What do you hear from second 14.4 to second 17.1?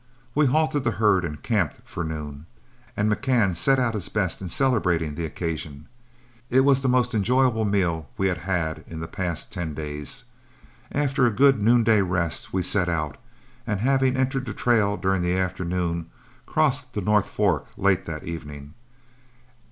the trail during the afternoon, crossed the